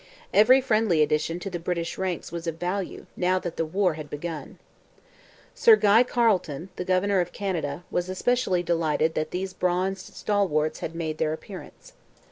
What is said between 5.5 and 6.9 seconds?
Sir Guy Carleton, the